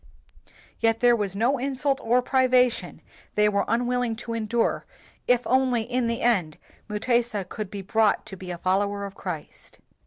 Yet 0.79 0.99
there 0.99 1.15
was 1.15 1.35
no 1.35 1.59
insult 1.59 2.01
or 2.03 2.23
privation 2.23 3.03
they 3.35 3.47
were 3.47 3.65
unwilling 3.67 4.15
to 4.15 4.33
endure 4.33 4.87
if 5.27 5.45
only 5.45 5.83
in 5.83 6.07
the 6.07 6.21
end 6.23 6.57
Mutesa 6.89 7.47
could 7.47 7.69
be 7.69 7.83
brought 7.83 8.25
to 8.25 8.35
be 8.35 8.49
a 8.49 8.57
follower 8.57 9.05
of 9.05 9.13
Christ. 9.13 9.77